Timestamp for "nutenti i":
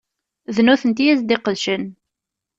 0.65-1.11